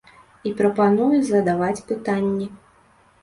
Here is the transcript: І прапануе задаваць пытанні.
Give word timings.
І 0.51 0.51
прапануе 0.61 1.19
задаваць 1.27 1.85
пытанні. 1.91 2.47